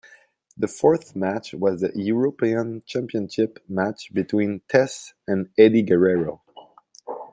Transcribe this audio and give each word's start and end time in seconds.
The 0.57 0.67
fourth 0.67 1.15
match 1.15 1.53
was 1.53 1.81
the 1.81 1.91
European 1.93 2.81
Championship 2.87 3.59
match 3.69 4.11
between 4.11 4.61
Test 4.67 5.13
and 5.27 5.49
Eddie 5.59 5.83
Guerrero. 5.83 6.41